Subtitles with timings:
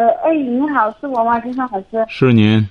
[0.00, 1.38] 呃，哎，你好，是我吗？
[1.40, 2.02] 金山老师。
[2.08, 2.66] 是您。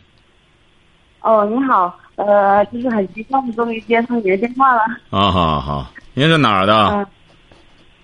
[1.22, 4.82] 哦，你好，呃，就是很激动，终于接通你的电话了。
[5.12, 6.74] 啊，好好，您是哪儿的？
[6.88, 7.06] 嗯。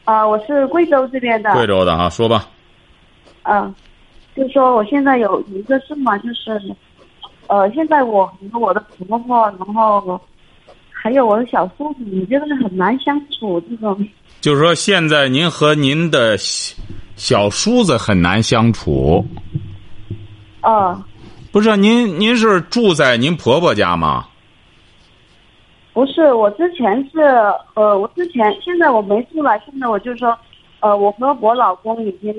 [0.04, 1.52] 啊，我是贵州这边的。
[1.54, 2.48] 贵州的哈，说吧。
[3.42, 3.74] 嗯，
[4.36, 6.62] 就说我现在有一个事嘛，就是，
[7.48, 10.22] 呃，现在我和我的婆婆，然后
[10.92, 14.08] 还有我的小叔子，就是很难相处这种。
[14.40, 16.38] 就是说，现在您和您的
[17.16, 19.26] 小叔子很难相处。
[20.62, 21.04] 哦。
[21.52, 24.28] 不是您，您是住在您婆婆家吗？
[25.94, 27.22] 不是，我之前是
[27.76, 30.38] 呃，我之前现在我没出来，现在我就说，
[30.82, 32.36] 呃，我和我老公已经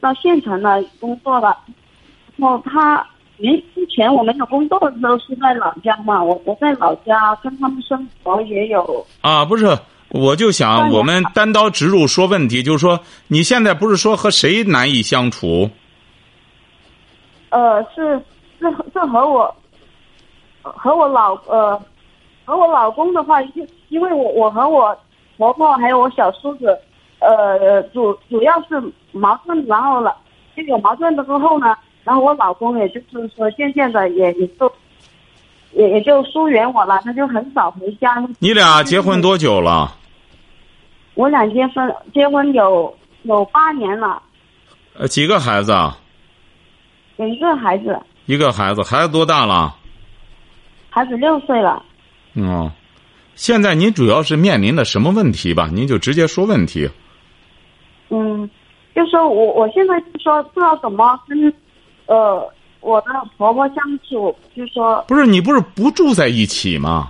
[0.00, 1.58] 到县城了工作了，
[2.36, 3.04] 然后他
[3.38, 9.04] 您之前我没有工作的时候是在老家嘛，我我在老家跟他们生活也有。
[9.22, 9.76] 啊，不是，
[10.12, 15.70] 我就想我们单刀直入说问题，就是说你现在不是说和谁难以相处？
[17.50, 18.16] 呃，是
[18.60, 19.54] 是是和我
[20.62, 21.80] 和我老呃。
[22.44, 24.94] 和我老公的话，就因为我我和我
[25.36, 26.76] 婆婆还有我小叔子，
[27.20, 30.14] 呃，主主要是矛盾，然后了
[30.56, 34.70] 就有矛盾的之后呢，然后我老公也就是说渐渐的也也就
[35.72, 38.22] 也也就疏远我了，他就很少回家。
[38.40, 39.94] 你俩结婚多久了？
[41.14, 44.22] 我俩结婚结婚有有八年了。
[44.94, 45.98] 呃，几个孩子啊？
[47.16, 47.98] 有一个孩子。
[48.26, 49.74] 一个孩子，孩子多大了？
[50.90, 51.82] 孩子六岁了。
[52.34, 52.70] 哦，
[53.34, 55.68] 现在您主要是面临的什么问题吧？
[55.72, 56.88] 您就直接说问题。
[58.10, 58.48] 嗯，
[58.94, 61.52] 就说我我现在就说不知道怎么跟
[62.06, 62.48] 呃
[62.80, 63.06] 我的
[63.36, 63.76] 婆婆相
[64.08, 67.08] 处，就说不是你不是不住在一起吗？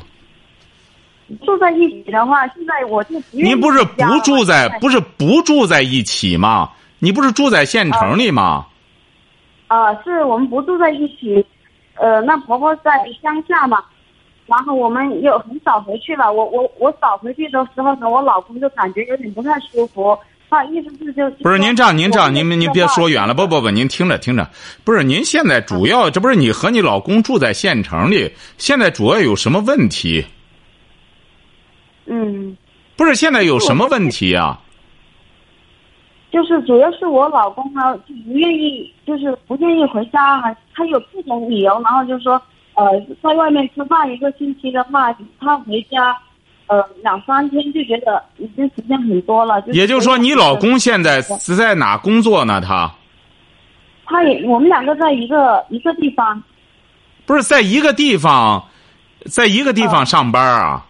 [1.44, 6.70] 住在一起的话，现在我就您不是不住在不是不住在一起吗？
[6.98, 8.66] 你不是住在县城里吗？
[9.66, 11.44] 啊，是我们不住在一起，
[11.94, 12.90] 呃，那婆婆在
[13.22, 13.82] 乡下嘛。
[14.46, 16.30] 然后我们又很少回去了。
[16.30, 20.18] 我我我早回去的时候呢，我老公就感觉有点不太舒服。
[20.50, 24.46] 他意思是就不是您这样，您这样，您您别说远了，不不不，您听着听着，
[24.84, 30.22] 不是您现在主要，这不是你和你老公住在县城里，现在主要有什么问题？
[32.06, 32.56] 嗯，
[32.96, 34.60] 不是现在有什么问题啊？
[36.30, 40.40] 就是主要是我老公呢，就不愿意，就是不愿意回家，
[40.74, 42.40] 他有各种理由，然后就说。
[42.74, 42.86] 呃，
[43.22, 46.16] 在外面吃饭一个星期的话，他回家，
[46.68, 49.62] 呃，两三天就觉得已经时间很多了。
[49.66, 52.62] 也就是说，你老公现在是在哪工作呢？
[52.62, 52.90] 他，
[54.06, 56.42] 他也，我们两个在一个一个地方，
[57.26, 58.64] 不是在一个地方，
[59.26, 60.86] 在一个地方上班啊？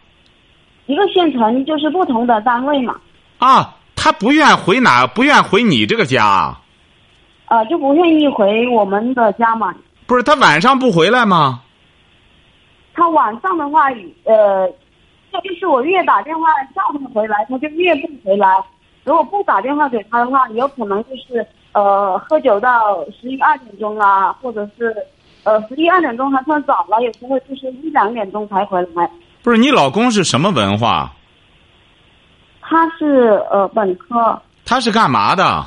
[0.86, 2.96] 一个县城就是不同的单位嘛。
[3.38, 5.06] 啊，他不愿回哪？
[5.06, 6.56] 不愿回你这个家？
[7.46, 9.74] 啊，就不愿意回我们的家嘛。
[10.06, 11.62] 不是他晚上不回来吗？
[12.94, 13.90] 他晚上的话，
[14.24, 14.68] 呃，
[15.42, 18.48] 就是我越打电话叫他回来，他就越不回来。
[19.04, 24.94] 如果不打电话给他的话，有可能就是呃喝酒到十一二点钟啊，或者是
[25.44, 29.10] 呃十一二点钟还算早了，有时候就是一两点钟才回来。
[29.42, 31.12] 不是你老公是什么文化？
[32.60, 34.40] 他是呃本科。
[34.64, 35.66] 他是干嘛的？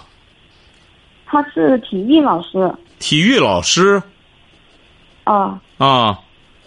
[1.26, 2.74] 他是体育老师。
[3.00, 4.02] 体育老师。
[5.24, 5.60] 啊。
[5.78, 6.20] 啊。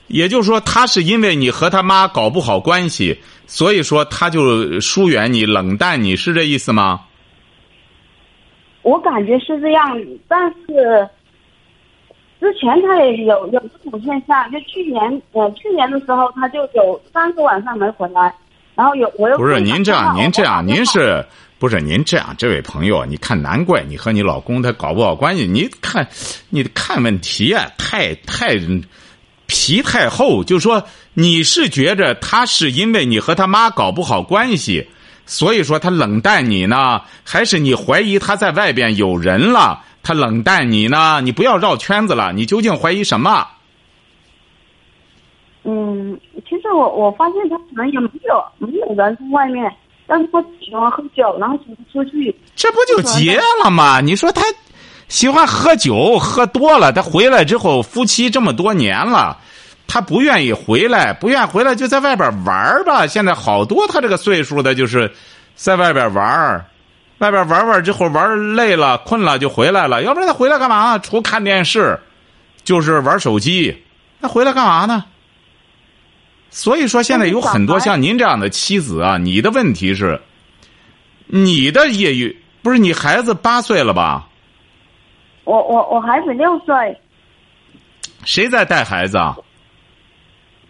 [0.08, 7.02] 也就是说，他是因为你和他妈搞不好关系，所以说他就疏远你、冷淡你，是这意思吗？
[8.80, 9.84] 我感觉是这样，
[10.26, 11.06] 但是
[12.40, 18.34] 之前他也有有这种现象，就去年呃去年的时候，他就有三个晚上没回来，
[18.74, 21.24] 然后有我又不是您这样，您这样，您是
[21.58, 22.34] 不是您这样？
[22.38, 25.46] 这位朋友，你看，难怪你和你老公他搞不好关系。
[25.46, 26.06] 你看，
[26.50, 28.56] 你看问题啊，太太。
[29.50, 30.84] 皮太厚，就说
[31.14, 34.86] 你是觉着他是因为你和他妈搞不好关系，
[35.28, 41.20] 所以说他冷淡你呢，还是你怀疑他在外边有人了，他冷淡你呢？
[41.22, 43.46] 你不要绕圈子了，你究竟怀疑什么？
[45.64, 49.70] 嗯，其实我我发现他可能也没有没有人在外面，
[50.06, 52.34] 但是他喜欢喝酒，然后喜欢出去。
[52.56, 54.00] 这不就结了吗？
[54.00, 54.42] 你说他。
[55.08, 59.38] 喜欢喝酒，喝多了，他回来之后，夫妻这么多年了，
[59.88, 63.06] 他不愿意回来，不愿意回来，就在外边玩儿吧。
[63.06, 65.10] 现在好多他这个岁数的，就是
[65.56, 66.66] 在外边玩儿，
[67.18, 70.02] 外边玩玩之后玩累了、困了就回来了。
[70.02, 70.98] 要不然他回来干嘛？
[70.98, 71.98] 除看电视，
[72.62, 73.82] 就是玩手机。
[74.20, 75.06] 那回来干嘛呢？
[76.50, 80.20] 所以说，现在有很多像您这样的妻子啊，你的问题是，
[81.26, 84.28] 你的业余不是你孩子八岁了吧？
[85.44, 87.00] 我我我孩子六岁，
[88.24, 89.36] 谁在带孩子啊？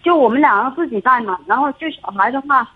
[0.09, 1.39] 就我们两个自己带嘛。
[1.47, 2.67] 然后就小孩的话，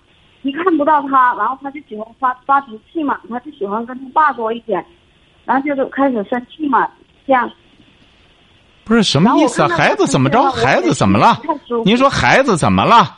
[0.43, 4.85] 一看不到他，然后他就喜欢发发脾气嘛，他就喜欢跟他爸多一点，
[5.47, 6.87] 然后就开始生气嘛，
[7.27, 7.51] 这样。
[8.85, 9.69] 不是什么意思啊？
[9.69, 10.43] 孩子怎么着？
[10.51, 11.41] 孩子怎么了？
[11.87, 13.17] 您说孩子怎么了？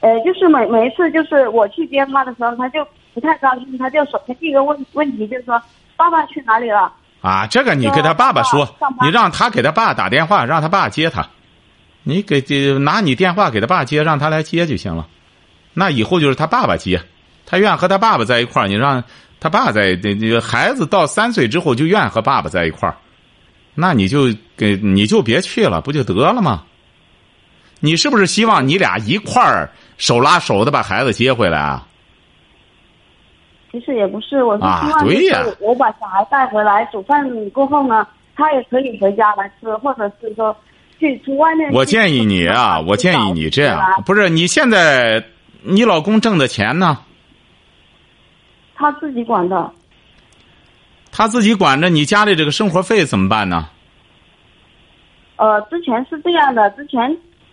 [0.00, 5.60] 呃，就是每每一次就是我去接他的时候，他就不太高兴，他就首先第一个问问题就是说。
[5.98, 6.92] 爸爸去哪里了？
[7.22, 8.68] 啊，这个你给他爸爸说，
[9.00, 11.26] 你让他给他爸打电话，让他爸接他。
[12.08, 12.40] 你给
[12.78, 15.08] 拿你电话给他爸接，让他来接就行了。
[15.74, 17.02] 那以后就是他爸爸接，
[17.44, 19.02] 他愿和他爸爸在一块儿，你让
[19.40, 19.96] 他爸在。
[19.96, 22.94] 这这孩子到三岁之后就愿和爸爸在一块儿，
[23.74, 26.62] 那你就给你就别去了，不就得了吗？
[27.80, 29.68] 你是不是希望你俩一块儿
[29.98, 31.88] 手拉手的把孩子接回来啊？
[33.72, 38.06] 其实也不是，我是希望就是我把小孩带回来，煮饭过后呢，
[38.36, 40.56] 他也可以回家来吃，或者是说。
[41.72, 45.24] 我建议你啊，我建议你这样，不是你现在
[45.62, 46.98] 你老公挣的钱呢？
[48.74, 49.70] 他自己管的。
[51.12, 53.68] 他自己管着，你家里这个生活费怎么办呢？
[55.36, 57.00] 呃，之前是这样的，之前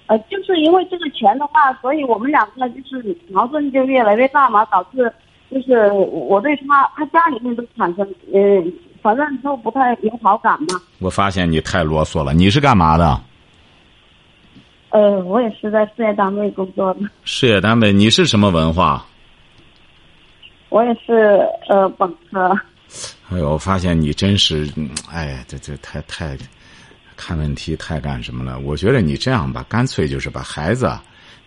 [0.08, 5.12] 呃，就是因为这个钱的话，所以我们两个就是矛盾就越来越大嘛，导致。
[5.52, 8.04] 就是我对他，他家里面都产生，
[8.34, 8.74] 嗯，
[9.04, 10.82] 反正都不太有好感嘛。
[10.98, 13.22] 我发现你太啰嗦了，你是干嘛的？
[14.94, 17.00] 呃，我也是在事业单位工作的。
[17.24, 19.04] 事业单位，你是什么文化？
[20.70, 22.56] 我也是呃本科。
[23.32, 24.72] 哎呦，我发现你真是，
[25.12, 26.38] 哎，这这太太
[27.18, 28.60] 看问题太干什么了？
[28.60, 30.96] 我觉得你这样吧，干脆就是把孩子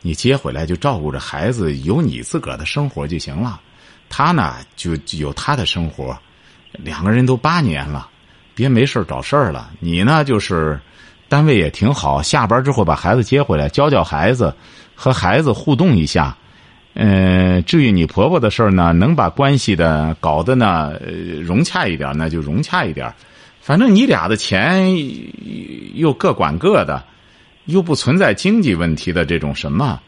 [0.03, 3.61] 你接回来，就照顾着孩子，有你自个儿的生活就行了。
[4.09, 6.19] 他呢，就有他的生活，
[6.73, 8.09] 两个人都八年了，
[8.57, 9.71] 别没事找事儿了。
[9.79, 10.81] 你呢，就是
[11.29, 14.55] 单位也挺好，下班之后把孩子接回来，教教孩子，
[14.95, 16.37] 和孩子互动一下。
[16.95, 20.99] 嗯，至于你婆婆的事儿呢，能把关系的搞得呢
[21.43, 23.13] 融洽一点，那就融洽一点。
[23.61, 24.97] 反正你俩的钱
[25.95, 27.05] 又各管各的，
[27.65, 30.01] 又不存在经济问题的这种什么，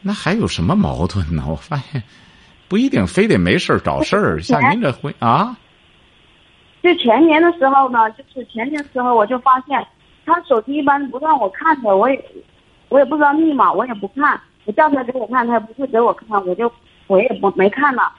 [0.00, 1.44] 那还有什么矛盾呢？
[1.48, 2.02] 我发现。
[2.68, 5.54] 不一定非得没事找事儿，像您这会啊？
[6.82, 9.78] 就前年的时候呢，就是前年的时候，我就发现
[10.24, 12.24] 他手机一般不让我看的，我也
[12.88, 14.40] 我也不知道密码，我也不看。
[14.64, 16.70] 我叫他给我看，他也不会给我看，我就
[17.08, 18.12] 我也不没看了。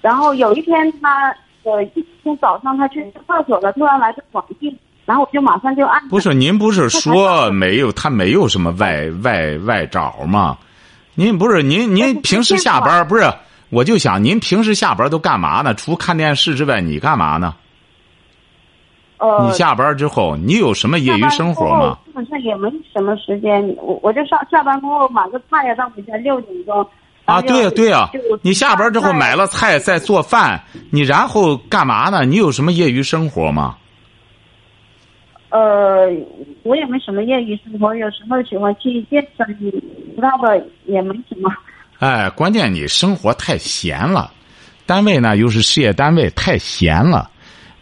[0.00, 6.08] 然后有一天，他呃一天早上他去厕所了，突然来个短信，然后我就马上就按。
[6.08, 10.56] 不是您不是说没有他没有什么外外外找吗？
[11.14, 13.30] 您不是您您平时下班不是？
[13.68, 15.74] 我就想，您平时下班都干嘛呢？
[15.74, 17.54] 除看电视之外，你干嘛呢？
[19.22, 21.96] 呃，你下班之后，你有什么业余生活吗？
[22.04, 26.84] 基本上也没什么时间，我我就上下班过后买个菜呀，到回家六点钟。
[27.24, 28.10] 啊，对呀对呀，
[28.42, 30.60] 你下班之后买了菜再做饭，
[30.90, 32.24] 你然后干嘛呢？
[32.24, 33.76] 你有什么业余生活吗？
[35.50, 36.08] 呃，
[36.64, 41.48] 我也没什么业余生活，有时候喜欢去健身，其他的也没什么。
[42.00, 44.32] 哎，关键你生活太闲了，
[44.84, 47.30] 单位呢又是事业单位，太闲了。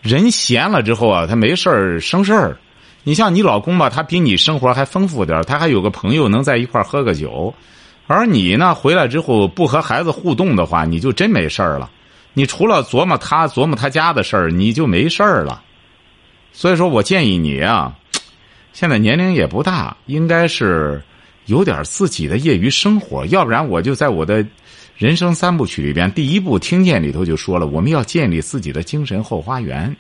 [0.03, 2.57] 人闲了之后啊，他没事儿生事儿。
[3.03, 7.53] 你像你老公吧，他比你生活还丰富点他还有个朋友能在一块儿喝个酒。
[8.07, 11.91] 而你呢，回来之后不和孩子互动的话，你就真没事儿了。
[12.33, 15.63] 你除了琢磨他琢磨他家的事儿，你就没事儿了。
[16.53, 17.95] 所以说我建议你啊，
[18.73, 21.03] 现在年龄也不大，应该是。
[21.47, 24.45] 有点自己的业余生活，要不然我就在我的
[25.01, 29.97] 人生三部曲里边，第一部听见里头就说了，我们要建立自己的精神后花园。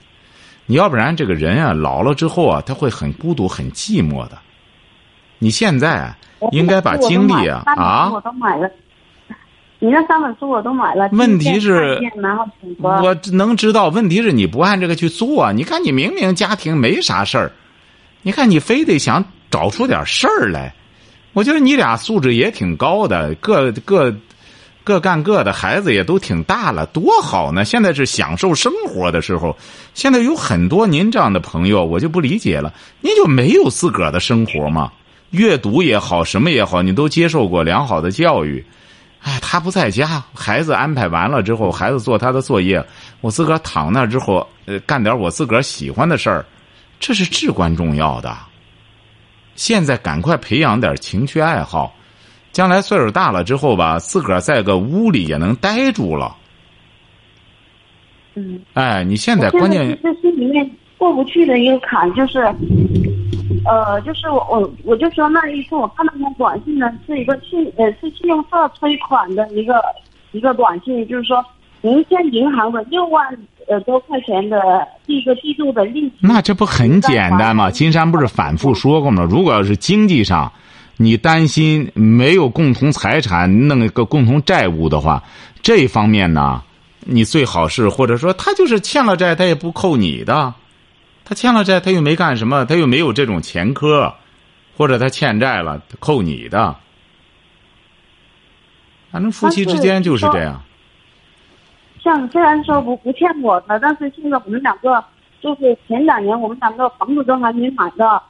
[0.66, 4.38] 你要不然这个人啊，老了之后啊，他会很孤独、很寂寞的。
[5.38, 6.14] 你现在
[6.52, 8.70] 应该把精力啊啊，我都买了。
[9.78, 11.08] 你那三本书我都买了。
[11.12, 11.98] 问题是，
[12.82, 15.50] 我能知道，问题是你不按这个去做。
[15.54, 17.50] 你看，你明明家庭没啥事儿，
[18.20, 20.74] 你看你非得想找出点事儿来。
[21.32, 24.14] 我觉得你俩素质也挺高的，各各
[24.90, 27.64] 各干各的，孩子也都挺大了，多好呢！
[27.64, 29.56] 现在是享受生活的时候。
[29.94, 34.90] 现在有很多您这样的朋友，我就不理解了，您就没有自个儿的生活吗？
[35.30, 38.66] 阅读也好，什么也好，你都接受过良好的教育。
[39.20, 42.84] 哎，他不在家，孩子安排完了之后，孩子做他的作业，
[43.20, 46.44] 我自个儿躺那之后，呃，干点我自个儿喜欢的事儿，
[46.98, 48.36] 这是至关重要的。
[49.54, 51.94] 现在赶快培养点情趣爱好，
[52.52, 56.36] 将来岁数大了之后吧，自个儿在个屋里也能待住了。
[58.34, 62.38] 嗯，哎，你现在关键这心里面过不去的一个坎就是，
[63.64, 69.82] 呃，就是我我我就说那一次我看到那短信呢，是一个信呃是信用社催款的一个
[70.32, 71.44] 一个短信，就是说
[71.80, 73.26] 您欠银行的六万
[73.68, 76.12] 呃多块钱的第一个季度的利息。
[76.20, 77.70] 那这不很简单吗？
[77.70, 79.26] 金山不是反复说过吗？
[79.28, 80.52] 如果要是经济上，
[81.02, 85.24] 你担心没有共同财产，弄一个共同债务的话，
[85.62, 86.62] 这方面呢，
[87.06, 90.52] 你最好是或者说他就是欠了债，他也不扣你的。
[91.24, 94.12] 他欠了债，他又没干什么，他又没有这种前科，
[94.76, 96.76] 或者他欠债了，扣你的。
[99.10, 100.60] 反正夫妻之间就是这样。
[102.04, 105.02] 像虽然说不不欠我的，但是现在我们两个
[105.40, 108.22] 就是前两年我们两个房子都还没买的，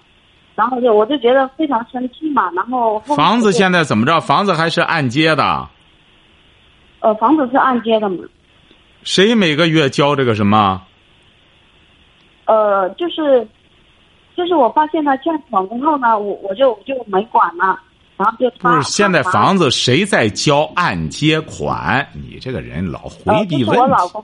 [0.60, 4.20] 然后就我就觉得非常生气嘛，然后后房子现在怎么着？
[4.20, 5.66] 房子还是按揭的，
[7.00, 8.18] 呃房子是按揭的嘛，
[9.02, 10.82] 谁每个月交这个什么？
[12.44, 13.48] 呃就是
[14.36, 17.80] 就是我发现他欠款之后呢，我我就就没管了，
[18.18, 22.06] 然后就不是，现在房子谁在交按揭款？
[22.12, 23.80] 你这个人老回呃就是避问题。
[23.80, 24.22] 我老公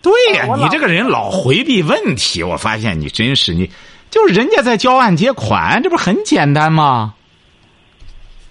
[0.00, 3.68] 对呀、你这个人老回避问题，我发现你真是你，
[4.10, 7.14] 就是人家在交按揭款，这不是很简单吗？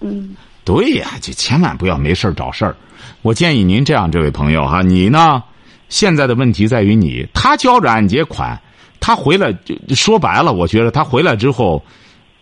[0.00, 2.76] 嗯对呀，就千万不要没事儿找事儿。
[3.22, 5.42] 我建议您这样，这位朋友哈，你呢，
[5.88, 8.60] 现在的问题在于你，他交着按揭款，
[8.98, 11.82] 他回来就说白了，我觉得他回来之后，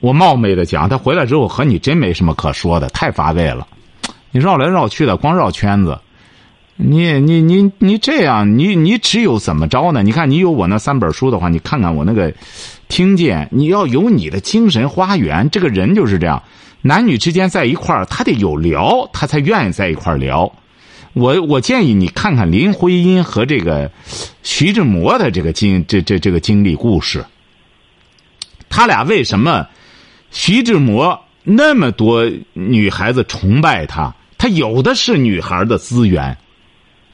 [0.01, 3.67] 我冒昧的讲，他回来之后和你真没什么可说的，太乏味了。
[4.31, 5.99] 你绕来绕去的，光绕圈子。
[6.77, 10.03] 你你你你这样，你你只有怎么着呢？
[10.03, 12.33] 你看，你有我那三本书的话，你看看我那个，
[12.89, 15.49] 听见你要有你的精神花园。
[15.51, 16.43] 这个人就是这样，
[16.83, 20.53] 男女之间在一块儿，他得有聊，他才愿意在一块儿聊。
[21.13, 23.91] 我我建议你看看林徽因和这个
[24.43, 27.25] 徐志摩的这个经这这这个经历故事。
[28.69, 29.69] 他俩为什么
[30.33, 34.15] 徐志摩那么多女孩子崇拜他？
[34.37, 36.37] 他有的是女孩的资源。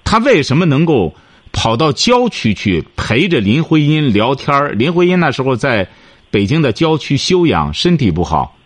[0.03, 1.15] 他为什么能够
[1.53, 5.89] 跑到郊区去陪着林徽因聊天林徽因那时候在
[6.31, 8.57] 北京的郊区休养，身体不好，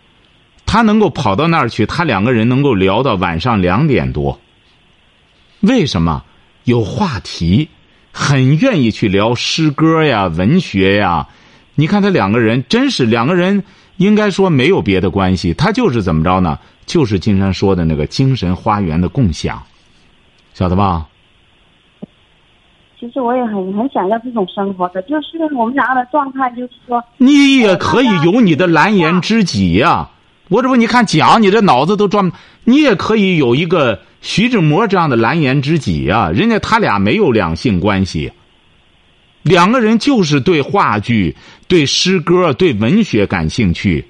[0.65, 4.39] 他能够跑到那儿去，他两个人能够聊到晚上两点多。
[5.61, 6.23] 为什么？
[6.63, 7.69] 有话题，
[8.11, 11.27] 很愿意去聊诗歌呀、文学呀。
[11.75, 13.63] 你看他两个人，真是两个人，
[13.97, 16.57] 应该说没有别的关系，他就是怎么着呢？
[16.85, 19.61] 就是金山说的那个精神花园的共享，
[20.53, 21.07] 晓得吧？
[23.05, 30.09] 其实我也很很想要这种生活的，就是我们两个的状态，就是说，你也可以有你的蓝颜知己呀、
[30.49, 32.31] 我这不，你看讲，你这脑子都转，
[32.63, 38.31] 你也可以有一个徐志摩这样的蓝颜知己呀、人家他俩没有两性关系，
[39.43, 41.35] 两个人就是对话剧、
[41.67, 44.05] 对诗歌、对文学感兴趣。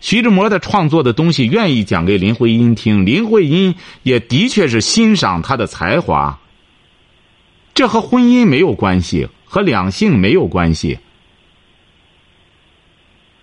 [0.00, 6.38] 徐志摩的创作的东西愿意讲给林徽因听，林徽因也的确是欣赏他的才华。
[7.78, 10.98] 这和婚姻没有关系，和两性没有关系。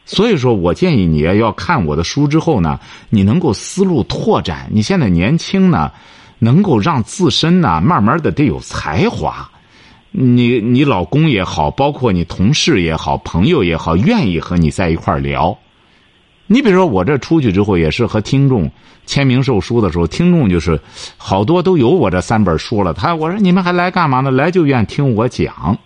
[0.03, 4.67] 所以说我建议你要看我的书之后呢，你能够思路拓展。
[4.73, 5.89] 你现在年轻呢，
[6.39, 9.49] 能够让自身呢慢慢的得有才华。
[10.11, 15.57] 你你老公也好，包括你同事也好，朋友也好，愿意和你在一块儿聊。
[16.47, 18.69] 你比如说，我这出去之后也是和听众
[19.05, 20.79] 签名售书的时候，听众就是
[21.17, 22.93] 好多都有我这三本书了。
[22.93, 24.29] 他我说你们还来干嘛呢？
[24.29, 25.77] 来就愿听我讲，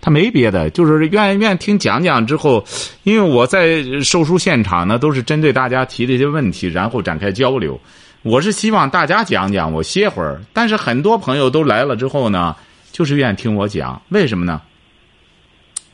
[0.00, 2.64] 他没别的，就是愿意愿意听讲讲之后，
[3.04, 7.78] 因为我在售书现场呢，都是针对大家提的一些问题，然后展开交流。
[8.22, 10.42] 我是希望大家讲讲，我歇会儿。
[10.52, 12.54] 但是很多朋友都来了之后呢，
[12.90, 14.60] 就是愿意听我讲，为什么呢？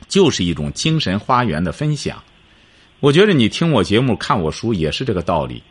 [0.09, 2.17] 就是一种精神花园的分享。
[3.07, 5.63] 我觉得你听我节目、看我书也是这个道理。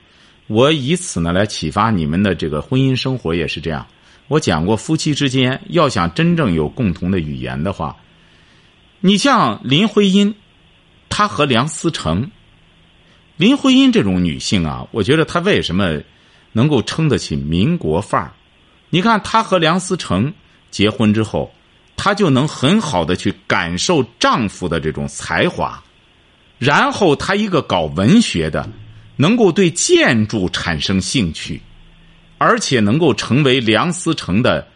[0.47, 3.85] 我以此呢来启发你们的这个婚姻生活也是这样。
[4.29, 7.97] 我讲过，夫妻之间要想真正有共同的语言的话，
[9.01, 10.33] 你像林徽因，
[11.09, 12.31] 她和梁思成，
[13.35, 15.99] 林徽因这种女性啊，我觉得她为什么
[16.53, 18.31] 能够撑得起民国范儿？
[18.89, 20.33] 你看她和梁思成
[20.71, 21.53] 结婚之后，
[21.97, 25.83] 她就能很好的去感受丈夫的这种才华，
[26.57, 28.69] 然后他一个搞文学的，
[29.17, 31.61] 能够对建筑产生兴趣，
[32.37, 34.67] 而且能够成为梁思成的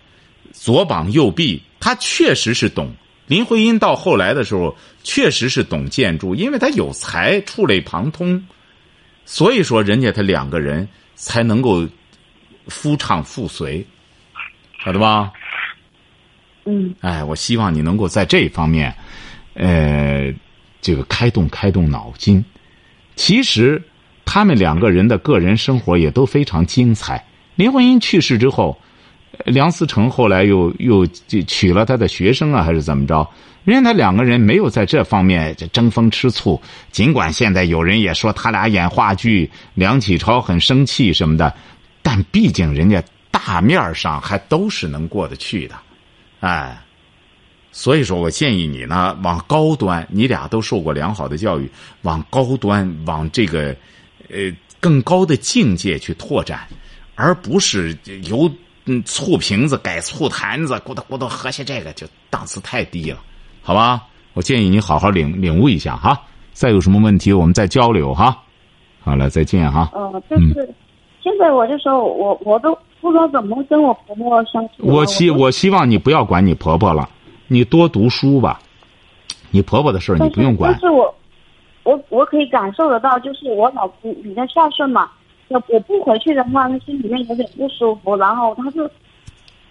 [0.52, 1.62] 左膀右臂。
[1.80, 2.92] 他确实是懂。
[3.28, 8.44] 林徽因到后来的时候，确实是懂建筑，因为他有才，触类旁通，
[9.24, 11.88] 所以说人家他两个人才能够
[12.68, 13.86] 夫唱妇随，
[14.84, 15.32] 晓得吧？
[16.66, 18.94] 嗯哎，我希望你能够在这方面，
[19.54, 20.34] 呃，
[20.82, 22.44] 这个开动开动脑筋。
[23.16, 23.82] 其实
[24.26, 27.24] 他们两个人的个人生活也都非常精彩。
[27.56, 28.78] 林徽因去世之后，
[29.46, 31.06] 梁思成后来又又
[31.48, 33.28] 娶了他的学生啊，还是怎么着？
[33.66, 36.60] 人家他两个人没有在这方面争风吃醋。
[36.92, 41.54] 尽管现在有人也说他俩演话剧，梁启超很生气什么的，
[42.02, 45.76] 但毕竟人家大面上还都是能过得去的。
[46.40, 46.82] 哎，
[47.72, 51.70] 所以说我建议你呢，往高端，你俩都受过良好的教育，
[52.02, 53.76] 往高端，往这个
[54.30, 56.68] 呃更高的境界去拓展，
[57.16, 57.98] 而不是
[58.28, 58.50] 由
[58.86, 63.20] 嗯醋瓶子改醋坛子，咕咚咕咚喝下这个，就档次太低了，
[63.62, 64.04] 好吧？
[64.34, 66.20] 我建议你好好领领悟一下哈。
[66.54, 68.38] 再有什么问题，我们再交流哈。
[69.02, 69.90] 好了，再见哈。
[69.94, 70.54] 呃，就是、
[71.22, 74.74] 现在我就说我我都不知道怎么跟我婆婆相处。
[74.80, 77.10] 我希我希望你不要管你婆婆了，
[77.50, 78.62] 你多读书吧。
[79.52, 80.80] 你婆婆的事儿你不用管但。
[80.80, 81.14] 是我
[81.84, 85.10] 我我可以感受得到，就是我老公比较孝顺嘛。
[85.48, 88.88] 我我不回去的话，他心里面有点不舒服，然后他就，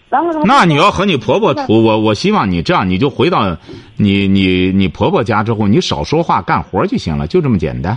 [0.09, 3.57] 然后他那你要和你婆婆处，我我希望你这样，你就回到
[3.97, 7.97] 你你你婆婆家之后，你少说话，干活就行了，就这么简单。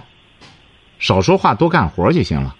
[0.99, 2.55] 少说话，多干活就行了。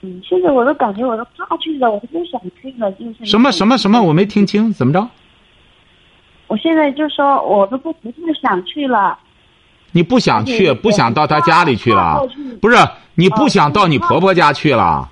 [0.00, 5.08] 嗯，现在我都感觉我都怕去了，我都不想去了，就是什么什么什么，我没听清，怎么着？
[6.46, 9.18] 我现在就说我都不不太想去了。
[9.92, 12.26] 你不想去，嗯不想到他家里去了？
[12.60, 12.76] 不是，
[13.14, 15.08] 你不想到你婆婆家去了？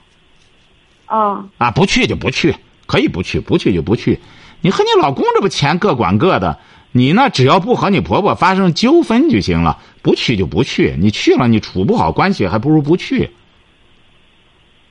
[1.07, 2.55] 啊，啊，不去就不去，
[2.87, 4.21] 可以不去，不去就不去。
[4.61, 6.59] 你和你老公这不钱各管各的，
[6.93, 10.95] 你呢只要不和你婆婆发生纠纷就行了，不去就不去。
[10.99, 13.31] 你去了，你处不好关系，还不如不去。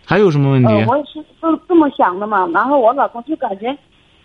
[0.06, 0.68] 还有什么问题？
[0.68, 2.48] 呃，我也是这这么想的嘛。
[2.54, 3.76] 然后我老公就感觉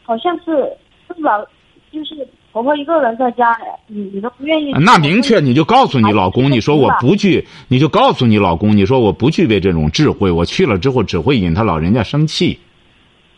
[0.03, 0.71] 好像是
[1.07, 1.45] 是老
[1.93, 4.73] 就是婆婆一个人在家，你你都不愿意。
[4.73, 12.59] 那明确你就告诉你老公，你说我不具，你就告诉你老公，你说我不具备这种智慧，我去了之后只会引他老人家生气。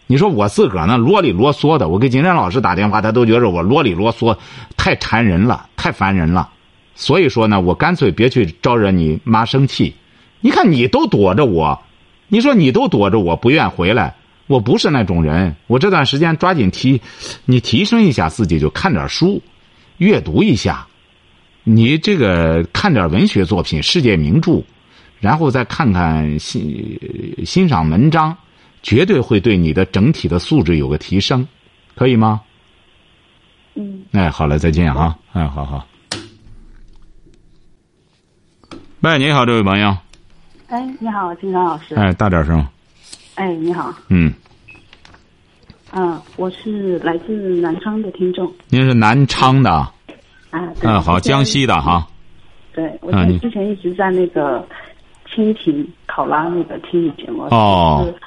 [0.07, 4.37] 你说我自个儿呢啰里啰嗦的，我给金山老师打电话，他都觉着我啰里啰嗦，
[4.77, 6.49] 太缠人了，太烦人了。
[6.97, 9.95] 所以说呢，我干脆别去招惹你妈生气。
[10.41, 11.81] 你看你都躲着我，
[12.29, 14.17] 你说你都躲着我不愿回来，
[14.51, 15.55] 我不是那种人。
[15.69, 17.01] 我这段时间抓紧提，
[17.45, 19.41] 你提升一下自己，就看点书，
[19.99, 20.85] 阅读一下。
[21.63, 24.61] 你这个看点文学作品、世界名著，
[25.21, 26.99] 然后再看看欣
[27.47, 28.37] 欣赏文章，
[28.83, 31.47] 绝对会对你的整体的素质有个提升，
[31.95, 32.41] 可以吗？
[33.77, 35.17] 嗯，哎，好了，再见啊！
[35.33, 35.87] 哎，好好。
[39.03, 39.97] 喂，你好，这位朋友。
[40.67, 41.95] 哎，你好，金刚老师。
[41.95, 42.67] 哎，大点声。
[43.35, 44.33] 哎，你好，嗯，
[45.91, 48.53] 啊，我是来自南昌的听众。
[48.69, 49.71] 您是南昌的？
[49.71, 52.07] 啊，对嗯，好，江西的哈。
[52.73, 54.67] 对，我之前一直在那个
[55.29, 57.43] 蜻蜓考拉那个听你节目。
[57.51, 58.19] 哦就是。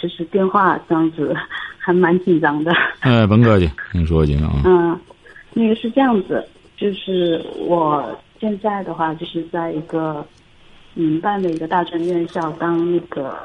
[0.00, 1.36] 就是电话这样子，
[1.78, 2.72] 还蛮紧张的。
[3.00, 4.50] 哎，甭客气，您说去啊。
[4.64, 4.98] 嗯，
[5.52, 6.42] 那个是这样子，
[6.74, 10.26] 就是我现在的话，就是在一个
[10.94, 13.36] 民办的一个大专院校当那个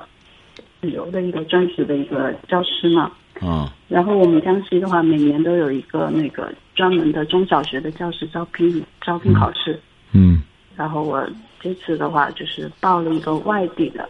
[0.85, 3.11] 旅游的一个专职的一个教师嘛。
[3.41, 9.79] 嗯然后我们江西的话，每年都有一个那个专门的中小学的教师招聘招聘考试。
[10.13, 10.41] 嗯
[10.75, 11.27] 然后我
[11.59, 14.09] 这次的话就是报了一个外地的，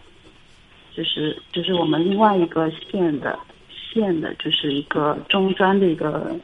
[0.96, 3.38] 就是就是我们另外一个县的
[3.70, 6.36] 县的，就是一个中专的一个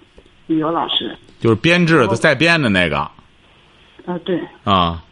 [0.48, 1.16] 旅游老师。
[1.40, 2.98] 就是编制的在编的那个
[4.06, 5.04] 啊，对，啊，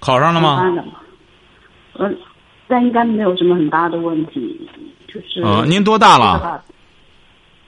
[0.00, 0.62] 考上了吗？
[1.98, 2.16] 嗯，
[2.68, 4.68] 但应该没有什么很大的问题，
[5.08, 5.42] 就是。
[5.42, 6.62] 啊，您多大了？？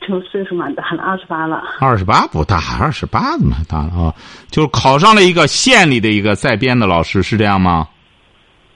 [0.00, 1.62] 就岁数蛮大了，二十八了。
[1.80, 4.14] 二十八不大，二十八怎么大了啊？
[4.50, 7.86] 就是考上了一个县里的一个在编的老师，是这样吗？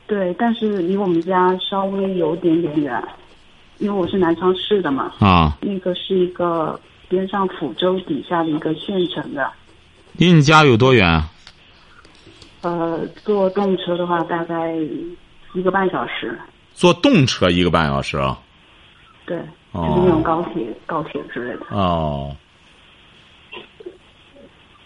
[0.06, 3.02] 对，但是离我们家稍微有点点远，
[3.78, 9.50] 因为我是南昌市的嘛，啊，那个是一个边上抚州底下的一个县城的。
[10.18, 11.22] 离你家有多远？
[12.60, 14.74] 呃，坐动车的话大概
[15.54, 16.38] 一个半小时。
[16.72, 18.38] 坐动车一个半小时啊。
[19.26, 19.36] 对，
[19.72, 21.66] 就是那种高铁、高铁之类的。
[21.70, 22.34] 哦，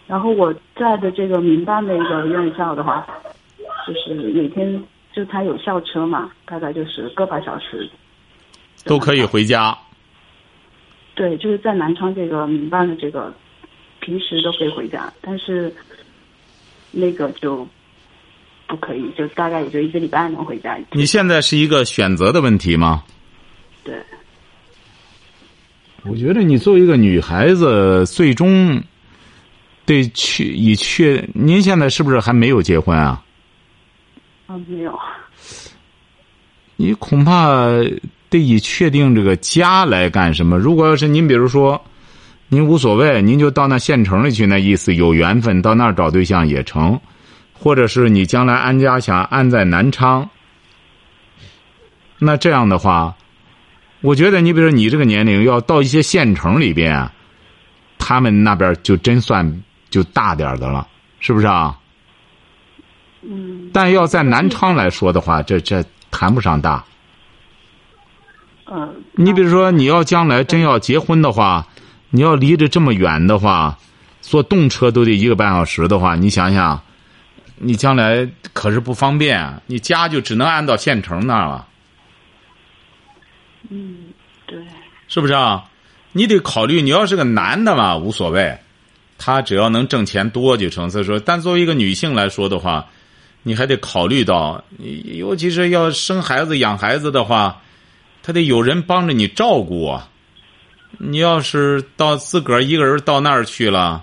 [0.07, 3.07] 然后我在的这个民办的一个院校的话，
[3.87, 7.89] 就是每天就他有校车嘛，大概就是个把小时。
[8.85, 9.77] 都可以回家。
[11.15, 13.33] 对，就是在南昌这个民办的这个，
[14.01, 15.75] 平时都可以回家，但是
[16.93, 17.67] 那个就
[18.67, 20.89] 不可以，就大概也就一个礼拜能回家一次。
[20.93, 23.05] 你现在是一个选择的问题吗？
[23.85, 23.95] 对，
[26.03, 28.83] 我觉得你作为一个女孩子，最终
[29.85, 31.25] 得去以确。
[31.33, 33.23] 您现在是不是还没有结婚啊？
[34.47, 34.99] 啊，没有。
[36.77, 37.67] 你恐怕
[38.29, 40.59] 得以确定这个家来干什么。
[40.59, 41.81] 如果要是您，比如说，
[42.49, 47.01] 您无所谓，您就到那县城里去，那意思有缘分到那儿找对象也成，
[47.59, 50.29] 或者是你将来安家想安在南昌，
[52.19, 53.15] 那这样的话，
[54.01, 57.11] 我觉得你比如说你这个年龄要到一些县城里边，
[57.99, 60.87] 他们那边就真算就大点儿的了，
[61.21, 61.77] 是不是啊？
[63.23, 63.71] 嗯。
[63.73, 65.85] 但要在南昌来说的话，这这。
[66.09, 66.83] 谈不上大。
[68.65, 69.03] 嗯。
[69.13, 71.67] 你比如说，你要将来真要结婚的话，
[72.09, 73.77] 你要离着这么远的话，
[74.23, 76.81] 坐动车都得一个半小时的话，你想想，
[77.57, 81.67] 你将来可是不方便啊，你家就只能安到县城那儿了。
[83.69, 83.97] 嗯，
[84.47, 84.59] 对。
[85.09, 85.65] 是不是啊？
[86.13, 88.59] 你得考虑，你要是个男的嘛，无所谓，
[89.19, 90.91] 他只要能挣钱多就成。
[90.91, 92.87] 所以说，但作为一个女性来说的话。
[93.49, 97.63] 你还得考虑到，尤其是要生孩子、养孩子的话，
[98.21, 100.09] 他得有人帮着你照顾啊。
[100.99, 104.03] 你要是到自个儿一个人到那儿去了，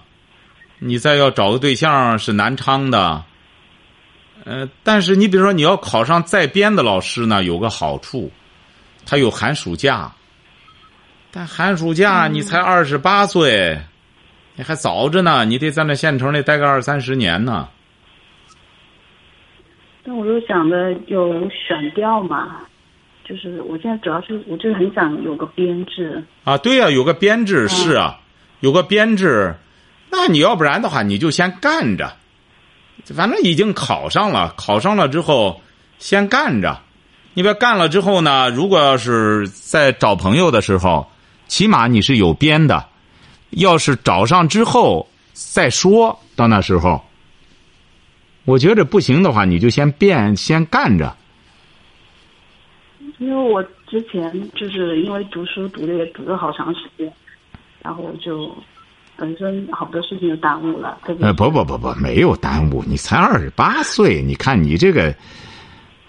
[0.79, 3.21] 你再要找个对象是南昌的，
[4.45, 8.31] 呃，但是你比如说你要考上在编的老师呢，有个好处，
[9.05, 10.11] 他有寒暑假。
[11.31, 13.79] 但寒暑假你才二十八岁，
[14.55, 17.69] 你还早着呢，你得在那县城里待个二三十年呢。
[20.03, 22.57] 但我又想着有选调嘛，
[23.23, 26.21] 就是我现在主要是我就是很想有个编制。
[26.43, 28.19] 啊，对呀，有个编制是啊，
[28.59, 29.55] 有个编制，
[30.11, 32.13] 那你要不然的话，你就先干着，
[33.05, 35.61] 反正已经考上了，考上了之后
[35.99, 36.79] 先干着，
[37.33, 41.09] 你别干了之后呢，如果要是在找朋友的时候，
[41.47, 42.85] 起码你是有编的，
[43.49, 47.03] 要是找上之后再说到那时候。
[48.45, 51.15] 我觉着不行的话，你就先变，先干着。
[53.19, 57.09] 因为我之前就是因为读书读的也读了好长时间，
[57.81, 58.53] 然后就
[59.15, 60.97] 本身好多事情就耽误了。
[61.19, 65.15] 呃，不不不不，没有耽误，你才二十八岁，你看你这个，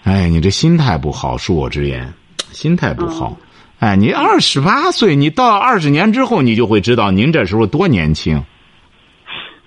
[0.03, 2.13] 哎，你这心态不好，恕我直言，
[2.51, 3.37] 心态不好。
[3.79, 8.43] 哎，你二十八岁，你到二十年之后，你就会知道您这时候多年轻。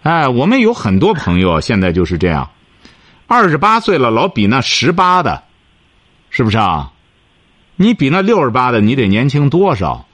[0.03, 2.51] 哎，我们有很多朋友现在就是这样。
[3.27, 5.45] 二十八岁了，老比那十八的，
[6.31, 6.93] 是不是啊？
[7.77, 10.08] 你比那六十八的，你得年轻多少？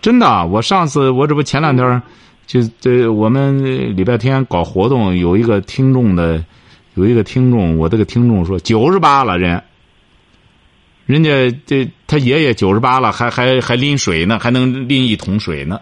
[0.00, 2.02] 真的，我上次我这不前两天，
[2.46, 6.44] 就这我们礼拜天搞活动，有一个听众的，
[6.94, 9.62] 有一个听众，我这个听众说九十八了人，
[11.06, 15.80] 人家这他爷爷九十八了，还还还拎水呢，还能拎一桶水呢。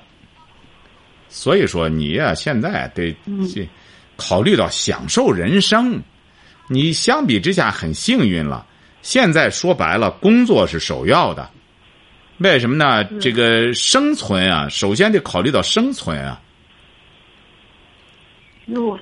[1.29, 3.15] 所以说你呀，现在得
[3.53, 3.69] 这。
[4.21, 6.03] 考虑到享受人生，
[6.67, 8.67] 你相比之下很幸运了。
[9.01, 11.49] 现在说白了，工作是首要的。
[12.39, 13.05] 为什么呢？
[13.21, 16.41] 这个生存啊，首先得考虑到生存啊。
[18.67, 18.99] 因为我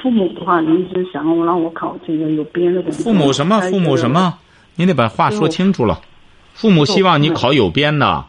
[0.00, 2.82] 父母的话，您是想我让我考这个有编的。
[2.92, 3.60] 父母什么？
[3.62, 4.38] 父母什么？
[4.76, 6.00] 您得把话说清楚了。
[6.54, 8.24] 父母希望你考有编的。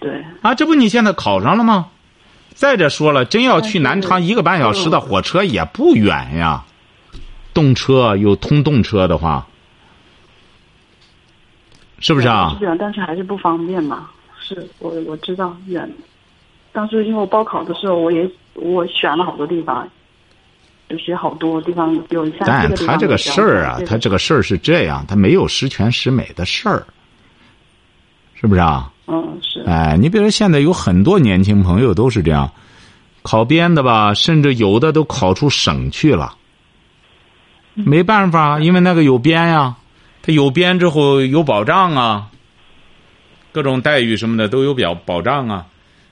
[0.00, 0.24] 对。
[0.40, 1.88] 啊，这不你现在考上了吗？
[2.54, 6.64] 再者说了，真要去南昌一个半小时的火车也不远呀，
[7.52, 9.46] 动车有通动车的话，
[12.02, 12.56] 是不是啊？
[12.58, 14.10] 是远，但是还是不方便嘛。
[14.40, 15.90] 是我我知道远，
[16.72, 19.88] 当时因为我报考的时候，我也我选了好多地方，
[20.88, 26.84] 有些好多地方有一下但他这个事儿啊，他这个事儿是这样，他没有十全十美的事儿，
[28.34, 28.92] 是不是啊？
[29.06, 29.62] 嗯，是。
[29.62, 32.50] 哎，你比如说，现在有很多年轻朋友都是这样，
[33.22, 36.34] 考编的吧，甚至有的都考出省去了。
[37.74, 39.76] 没办法，因为那个有编呀，
[40.22, 42.30] 他有编之后有保障啊，
[43.50, 45.66] 各种待遇什么的都有表保障啊。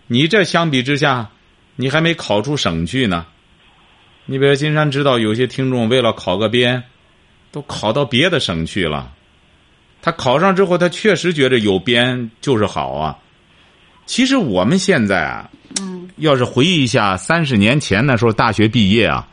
[0.09, 1.31] 你这相比之下，
[1.77, 3.27] 你还没考出省去呢。
[4.27, 6.83] 你比如金山知道有些听众为了考个编，
[7.53, 9.13] 都考到别的省去了。
[10.03, 13.19] 他考上之后，他确实觉得有编就是好啊。
[14.07, 19.29] 其实我们现在啊，嗯要是回忆一下三十年前那时候大学毕业啊，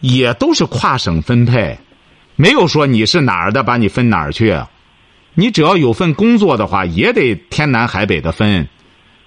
[0.00, 1.78] 也都是跨省分配，
[2.36, 4.50] 没有说你是哪儿的把你分哪儿去。
[4.50, 4.70] 啊
[5.36, 8.68] 你只要有份工作的话，也得天南海北的分。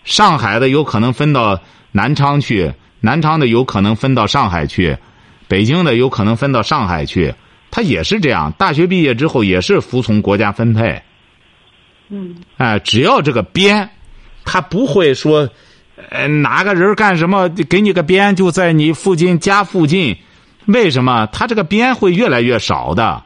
[0.05, 1.59] 上海的有可能分到
[1.91, 4.97] 南昌去，南昌的有可能分到上海去，
[5.49, 7.35] 北京的有可能分到上海去。
[7.69, 11.01] 他也是这样，大学毕业之后也是服从国家分配。
[12.07, 13.89] 嗯哎，只要这个编，
[14.45, 15.49] 他不会说，
[16.09, 20.15] 呃，哪个人干什么，给你个编就在你附近家附近，
[20.67, 21.25] 为什么？
[21.27, 23.23] 他这个编会越来越少的。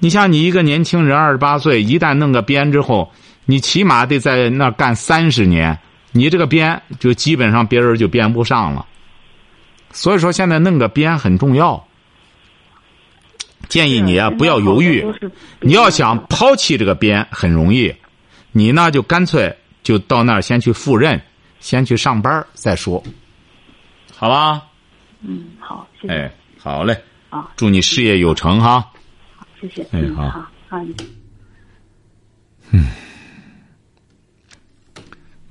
[0.00, 3.12] 你像你一个年轻人二十八岁，一旦弄个编之后，
[3.44, 5.78] 你起码得在那儿干三十年，
[6.12, 8.86] 你这个编就基本上别人就编不上了。
[9.90, 11.82] 所以说，现在弄个编很重要。
[13.68, 15.04] 建议你啊，不要犹豫。
[15.60, 17.94] 你要想抛弃这个编很容易，
[18.52, 21.20] 你呢就干脆就到那儿先去赴任，
[21.60, 23.02] 先去上班再说，
[24.16, 24.62] 好吧？
[25.20, 26.14] 嗯，好，谢谢。
[26.14, 26.96] 哎，好嘞，
[27.30, 28.84] 啊，祝你事业有成哈。
[29.60, 29.82] 谢谢。
[29.84, 30.80] 哎嗯，好好，好。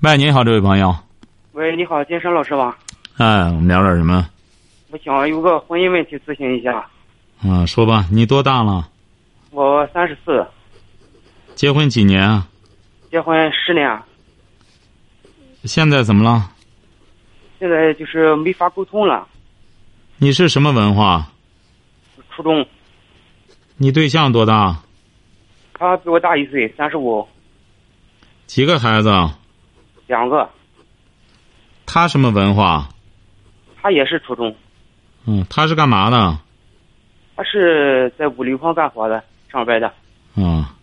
[0.01, 0.95] 喂，您好，这位朋友，
[1.53, 2.77] 喂，你好，金山老师吧？
[3.17, 4.29] 哎，我们聊点什么？
[4.91, 6.87] 我想有个婚姻问题咨询一下。
[7.41, 8.87] 啊，说吧，你多大了？
[9.51, 10.45] 我三十四，
[11.55, 12.47] 结婚几年啊？
[13.09, 13.99] 结婚十年，
[15.63, 16.51] 现在怎么了？
[17.59, 19.27] 现在就是没法沟通了。
[20.19, 21.31] 你是什么文化？
[22.31, 22.65] 初中，
[23.77, 24.75] 你对象多大？
[25.73, 27.27] 他比我大一岁，三十五，
[28.47, 29.11] 几个孩子？
[30.07, 30.49] 两个。
[31.85, 32.89] 他什么文化？
[33.79, 34.55] 他也是初中，
[35.27, 36.39] 嗯，他是干嘛的？
[37.35, 39.87] 他是在物流厂干活的，上班的。
[40.35, 40.73] 啊，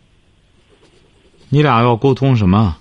[1.48, 2.76] 你俩要沟通什么？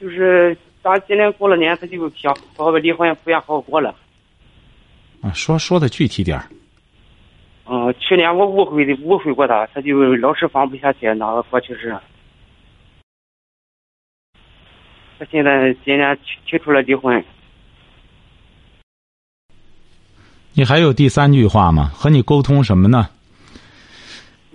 [0.00, 3.94] 就是咱今年过了年，他就想和我离婚，不愿和我过了。
[5.26, 6.46] 啊，说说的具体点儿。
[7.68, 11.98] 嗯，去年我误会的误会过他，他就老是放不下去，拿个过去是。
[15.18, 17.24] 他现在今年提提出了离婚。
[20.52, 21.90] 你还有第三句话吗？
[21.92, 23.08] 和你沟通什么呢？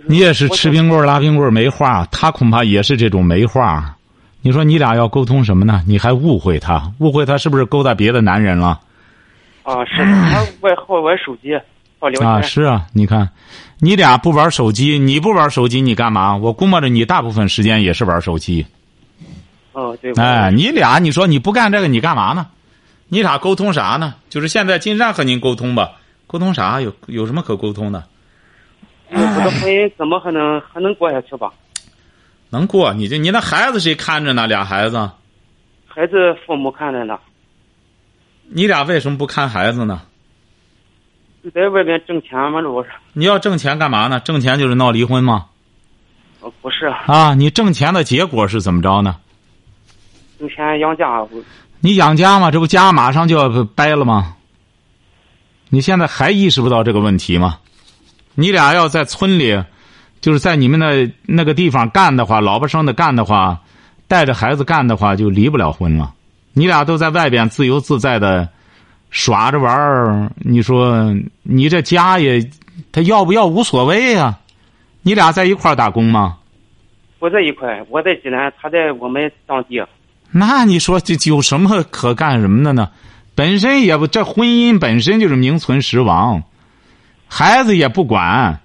[0.07, 3.97] 你也是吃冰棍拉冰棍没话，他恐怕也是这种没话。
[4.41, 5.83] 你说你俩要沟通什么呢？
[5.85, 8.79] 你还误会他，误会他是不是勾搭别的男人了？
[9.71, 11.57] 啊，是的，他外好玩手机，
[11.97, 12.29] 好聊天。
[12.29, 13.29] 啊，是啊，你看，
[13.79, 16.35] 你俩不玩手机，你不玩手机，你干嘛？
[16.35, 18.65] 我估摸着你大部分时间也是玩手机。
[19.71, 20.11] 哦，对。
[20.15, 22.47] 哎，你俩你说你不干这个，你干嘛呢？
[23.07, 24.15] 你俩沟通啥呢？
[24.29, 25.91] 就是现在金山和您沟通吧，
[26.27, 26.81] 沟通啥？
[26.81, 28.03] 有有什么可沟通的？
[29.09, 31.49] 我的婚姻怎么还能还能过下去吧？
[32.49, 32.93] 能过？
[32.93, 34.47] 你这你那孩子谁看着呢？
[34.47, 35.09] 俩孩子，
[35.87, 37.17] 孩子父母看着呢，
[38.49, 40.01] 你俩为什么不看孩子呢？
[41.43, 42.89] 就在外边挣钱嘛，这不是？
[43.13, 44.19] 你要挣钱干嘛呢？
[44.19, 45.47] 挣钱就是闹离婚吗？
[46.41, 49.17] 哦，不是，啊，你挣钱的结果是怎么着呢？
[50.39, 51.21] 挣钱养家。
[51.21, 51.29] 我
[51.79, 54.35] 你养家嘛，这不家马上就要掰了吗？
[55.69, 57.57] 你现在还意识不到这个问题吗？
[58.35, 59.63] 你俩要在村里，
[60.19, 63.61] 就是在你们那那个地方干的话，老婆生的干的话，
[64.07, 66.13] 带着孩子干的话，就离不了婚了。
[66.53, 68.47] 你俩都在外边自由自在的
[69.09, 72.49] 耍着玩儿，你说你这家也，
[72.91, 74.39] 他要不要无所谓呀、
[75.01, 76.37] 你俩在一块儿打工吗？
[77.19, 79.81] 不在一块，我在济南，他在我们当地。
[80.31, 82.89] 那你说这有什么可干什么的呢？
[83.35, 86.43] 本身也不，这婚姻本身就是名存实亡，
[87.27, 88.59] 孩子也不管。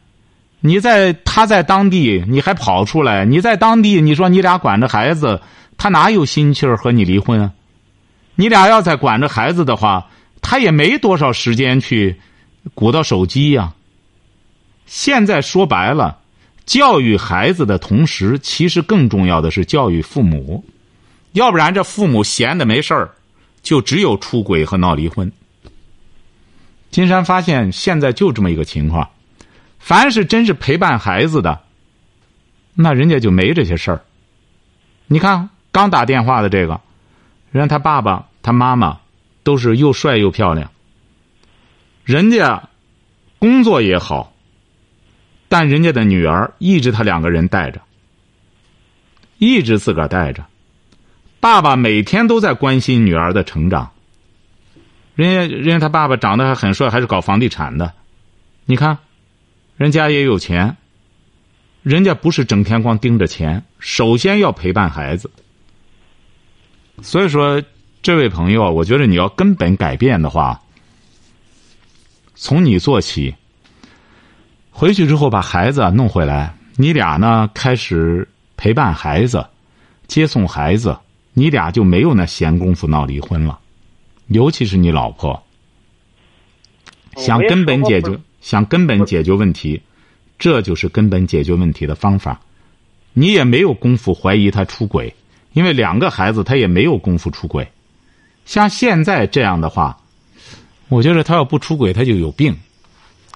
[0.61, 3.25] 你在他在当地，你还跑出来？
[3.25, 5.40] 你在当地，你说你俩管着孩子，
[5.77, 7.53] 他哪有心气儿和你离婚啊？
[8.37, 10.09] 你俩要再管着孩子的话，
[10.40, 12.20] 他也没多少时间去
[12.75, 13.75] 鼓捣手机呀、
[14.87, 16.18] 现在说白了，
[16.64, 20.64] 教育孩子的同时，其实更重要的是教育父母。
[21.33, 23.11] 要不然这父母闲的没事儿，
[23.62, 25.31] 就只有出轨和闹离婚。
[26.90, 29.11] 金山发现现在就这么一个情况，
[29.79, 31.61] 凡是真是陪伴孩子的，
[32.75, 34.03] 那人家就没这些事儿。
[35.07, 36.81] 你看刚打电话的这个，
[37.57, 39.01] 人家他爸爸他妈妈
[39.42, 40.71] 都是又帅又漂亮，
[42.05, 42.69] 人家
[43.38, 44.35] 工作也好，
[45.49, 47.81] 但人家的女儿一直他两个人带着，
[49.38, 50.45] 一直自个儿带着。
[51.40, 53.90] 爸爸每天都在关心女儿的成长。
[55.14, 57.95] 人家人家他爸爸长得还很帅，还是搞房地产的。
[58.66, 58.99] 你看，
[59.79, 60.77] 人家也有钱。
[61.83, 65.31] 人家不是整天光盯着钱，首先要陪伴孩子。
[67.03, 67.63] 所以说，
[68.03, 70.61] 这位朋友，我觉得你要根本改变的话，
[72.35, 73.35] 从你做起。
[74.71, 79.47] 回去之后把孩子弄回来，你俩呢开始陪伴孩子，
[80.07, 80.99] 接送孩子，
[81.33, 83.59] 你俩就没有那闲工夫闹离婚了。
[84.27, 85.43] 尤其是你老婆，
[87.17, 89.81] 想根本解决，想根本解决问题，
[90.39, 92.41] 这就是根本解决问题的方法。
[93.15, 95.15] 你也没有功夫怀疑他出轨，
[95.57, 97.66] 因为两个孩子他也没有功夫出轨。
[98.45, 99.97] 像现在这样的话，
[100.90, 102.55] 我觉得他要不出轨，他就有病。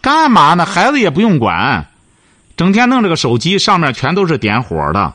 [0.03, 0.67] 干嘛呢？
[0.67, 1.87] 孩子也不用管，
[2.59, 5.15] 整天弄这个手机，上面全都是点火的，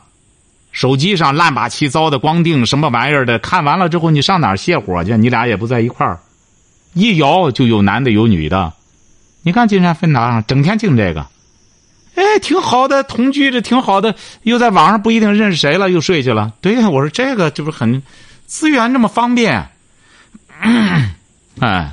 [0.72, 5.16] 手机上乱八七糟的光腚什么玩意儿的，看完了之后你上哪儿泄火去？
[5.16, 6.18] 你俩也不在一块儿，
[6.92, 8.72] 一摇就有男的有女的，
[9.42, 11.24] 你看金山芬达整天净这个，
[12.16, 16.52] 哎，挺好的，同居着挺好的，又在网上不一定认识谁了，又睡去了。
[16.60, 18.02] 对呀，我说这个这不是很
[18.46, 19.68] 资源这么方便，
[21.60, 21.92] 哎。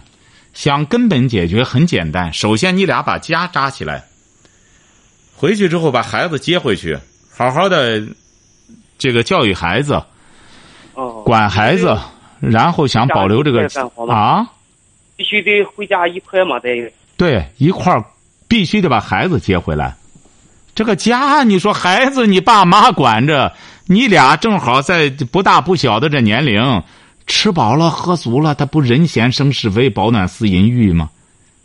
[0.54, 4.04] 想根本解决很简单，首先你俩把家扎起来。
[5.36, 6.96] 回去之后把孩子接回去，
[7.36, 8.00] 好好的
[9.00, 10.00] 这个教育孩子，
[10.94, 11.98] 哦，管孩子，
[12.40, 13.68] 然后想保留这个
[14.08, 14.46] 啊，
[15.16, 18.06] 必须得回家一块嘛，得对一块儿，
[18.48, 19.96] 必须得把孩子接回来。
[20.76, 23.54] 这个家，你说孩子你爸妈管着，
[23.86, 26.84] 你俩正好在不大不小的这年龄。
[27.26, 31.10] 吃饱了喝足了，他不人闲生是非，饱暖思淫欲吗？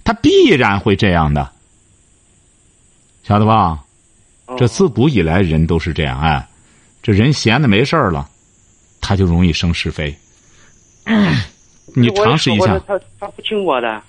[0.05, 1.51] 他必然会这样的，
[3.25, 3.81] 晓得吧？
[4.57, 6.49] 这自古以来人都是这样哎，
[7.03, 8.29] 这人闲的没事了，
[9.01, 10.17] 他就容易生是非。
[11.97, 12.79] 你尝试一下。
[12.87, 14.01] 他他不听我的。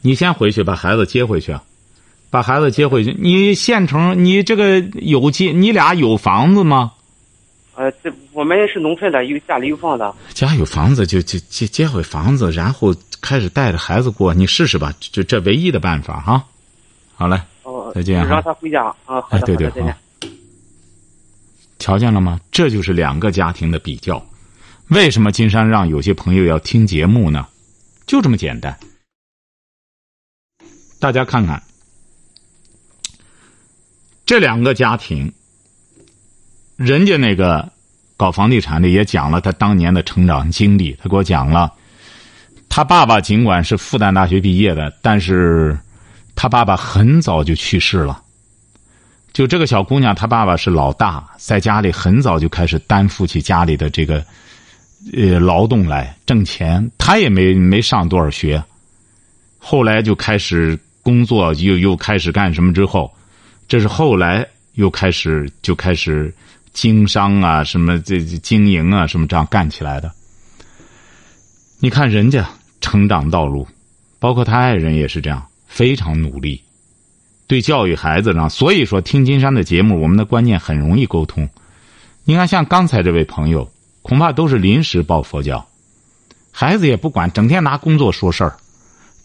[0.00, 1.58] 你先回去把孩子接回去，
[2.30, 3.16] 把孩子接回去。
[3.18, 6.92] 你县城，你这个有机，你俩有房子吗？
[7.74, 10.04] 呃，这我们是农村的，有家里有房子。
[10.32, 16.44] 家有房子就就接接回房子，然后开始带着孩子过，你试试吧，就这唯一的办法哈。
[17.14, 19.22] 好嘞，哦，再见让他回家啊。
[19.30, 19.92] 哎，对对，好。
[21.78, 22.40] 瞧见了吗？
[22.50, 24.24] 这就是两个家庭的比较。
[24.88, 27.46] 为什么金山让有些朋友要听节目呢？
[28.06, 28.74] 就这么简单。
[30.98, 31.62] 大家看看
[34.26, 35.32] 这两个家庭。
[36.76, 37.72] 人家那个
[38.18, 40.94] 搞房地产的也讲了他当年的成长经历。
[41.02, 41.72] 他给我讲了，
[42.68, 45.78] 他爸爸尽管是复旦大学毕业的，但是
[46.34, 48.22] 他爸爸很早就去世了。
[49.32, 54.24] 就这个小姑娘，她爸爸是老大，在家里很早就开始担负起家里的这个
[55.14, 56.90] 呃劳动来挣钱。
[56.98, 58.62] 他也没没上多少学，
[59.58, 63.14] 后来就开始工作，又又开始干什么之后，
[63.68, 66.34] 这是后来又开始就开始。
[66.72, 70.12] 经商啊，什么这经营啊，什么这样干起来的？
[71.80, 72.46] 你看人家
[72.82, 73.66] 成长道路，
[74.18, 76.60] 包括他爱人也是这样，非常努力，
[77.46, 78.50] 对教育孩子上。
[78.50, 81.48] 所以说，听金山的节目，我们的观念很容易沟通。
[82.24, 83.66] 你看，像刚才这位朋友，
[84.02, 85.66] 恐怕都是临时抱佛脚，
[86.52, 88.54] 孩子也不管，整天拿工作说事儿，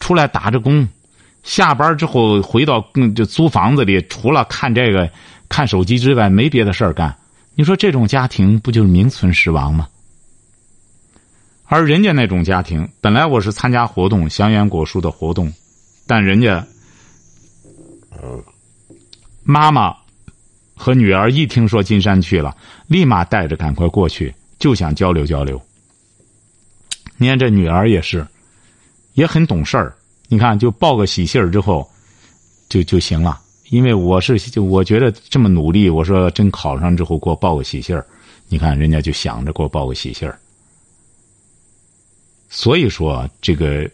[0.00, 0.88] 出来打着工，
[1.42, 5.10] 下班之后回到就租房子里，除了看这个
[5.48, 7.16] 看手机之外，没别的事儿干。
[7.54, 9.88] 你说这种家庭不就是名存实亡吗？
[11.66, 15.52] 而人家那种家庭，本来我是参加活动，祥源果树的活动，
[16.06, 16.66] 但人家
[19.42, 19.96] 妈妈
[20.74, 25.60] 和女儿一听说金山去了，立马带着赶快过去，就想交流交流。
[27.16, 28.26] 你看这女儿也是，
[29.14, 29.94] 也很懂事儿。
[30.32, 31.86] 你看，就报个喜信儿之后，
[32.70, 33.38] 就就行了。
[33.68, 38.02] 因为我是就我觉得这么努力，我说真考上之后给我报个喜信儿，
[38.48, 40.38] 你看人家就想着给我报个喜信儿。
[42.48, 43.86] 所以说这个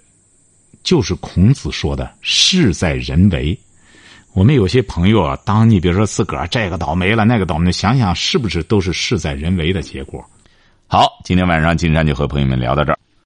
[0.85, 3.59] 就是孔子说的“事在人为”。
[4.33, 10.25] 我们有些朋友啊，当你比如说自个儿这个倒霉了那个倒霉，想想是不是都是事在人为的结果？
[10.87, 12.98] 好，今天晚上金山就和朋友们聊到这儿。